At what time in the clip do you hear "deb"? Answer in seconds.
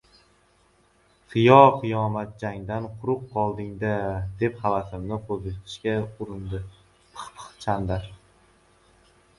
4.41-4.59